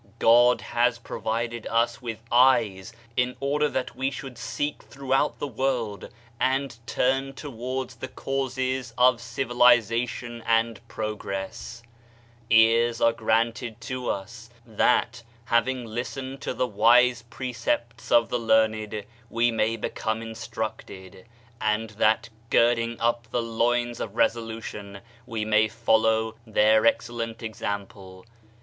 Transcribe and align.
God 0.17 0.61
has 0.61 0.97
provided 0.97 1.67
us 1.67 2.01
with 2.01 2.23
eyes 2.31 2.91
in 3.15 3.35
order 3.39 3.69
that 3.69 3.95
we 3.95 4.09
should 4.09 4.35
seek 4.35 4.81
throughout 4.81 5.37
the 5.37 5.45
world, 5.45 6.09
and 6.39 6.75
turn 6.87 7.33
towards 7.33 7.93
the 7.97 8.07
causes 8.07 8.95
of 8.97 9.21
civilization 9.21 10.41
and 10.47 10.81
prog 10.87 11.23
ress: 11.23 11.83
ears 12.49 12.99
are 12.99 13.13
granted 13.13 13.79
to 13.81 14.09
us 14.09 14.49
that, 14.65 15.21
having 15.45 15.85
listened 15.85 16.41
to 16.41 16.55
the 16.55 16.65
wise 16.65 17.21
precepts 17.29 18.11
of 18.11 18.29
the 18.29 18.39
learned, 18.39 19.05
we 19.29 19.51
may 19.51 19.75
be 19.77 19.89
come 19.89 20.23
instructed, 20.23 21.27
and 21.61 21.91
that 21.91 22.27
girding 22.49 22.99
up 22.99 23.27
the 23.29 23.43
loins 23.43 23.99
of 23.99 24.15
resolution, 24.15 25.01
we 25.27 25.45
may 25.45 25.67
follow 25.67 26.33
their 26.47 26.87
excellent 26.87 27.43
example. 27.43 28.25